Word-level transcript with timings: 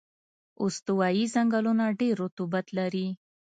استوایي 0.63 1.25
ځنګلونه 1.35 1.85
ډېر 1.99 2.13
رطوبت 2.23 2.65
لري. 2.77 3.07